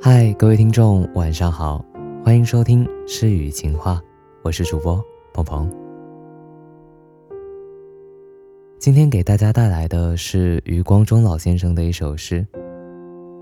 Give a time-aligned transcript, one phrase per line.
[0.00, 1.84] 嗨，各位听众，晚上好，
[2.24, 4.00] 欢迎收听诗语情话，
[4.42, 5.68] 我是主播鹏鹏。
[8.78, 12.46] 今天给大家带来的是余光中老先生的一首诗。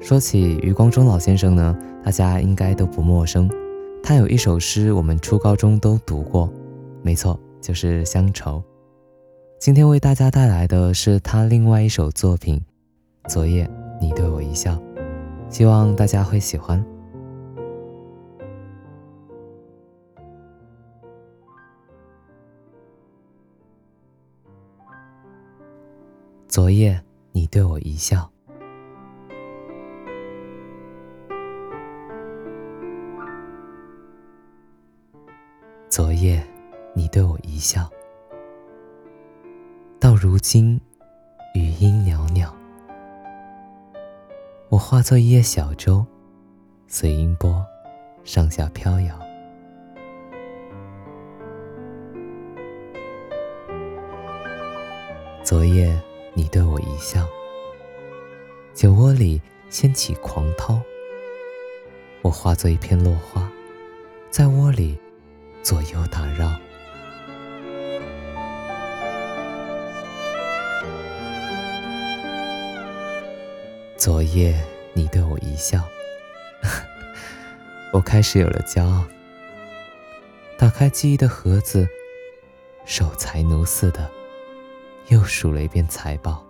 [0.00, 3.50] 说起余光中老先生呢，大家应该都不陌生，
[4.02, 6.50] 他有一首诗，我们初高中都读过，
[7.02, 8.56] 没错，就是《乡愁》。
[9.60, 12.58] 今天为大家带来的是他另外一首作品
[13.30, 13.68] 《昨夜
[14.00, 14.72] 你对我一笑》。
[15.48, 16.84] 希望大家会喜欢。
[26.46, 27.00] 昨夜
[27.32, 28.30] 你对我一笑，
[35.88, 36.46] 昨夜
[36.94, 37.90] 你对我一笑，
[40.00, 40.80] 到如今
[41.54, 42.45] 余音袅袅。
[44.88, 46.06] 化作一叶小舟，
[46.86, 47.60] 随音波
[48.22, 49.18] 上下飘摇。
[55.42, 56.00] 昨夜
[56.34, 57.26] 你对我一笑，
[58.74, 60.80] 酒窝里掀起狂涛。
[62.22, 63.50] 我化作一片落花，
[64.30, 64.96] 在窝里
[65.64, 66.54] 左右打绕。
[73.96, 74.54] 昨夜
[74.96, 75.86] 你对我一笑，
[77.92, 79.04] 我开始有了骄傲。
[80.56, 81.86] 打开记忆的盒子，
[82.86, 84.10] 守财奴似的，
[85.08, 86.45] 又数了一遍财宝。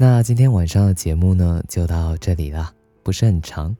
[0.00, 3.76] 那今天晚上的节目呢，就到这里了，不是很长。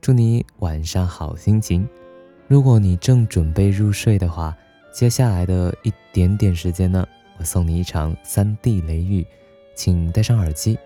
[0.00, 1.88] 祝你晚上好心情。
[2.48, 4.52] 如果你正准备入睡的话，
[4.92, 7.06] 接下来的一点点时间呢，
[7.38, 9.24] 我送你一场三 D 雷雨，
[9.76, 10.76] 请戴上耳机，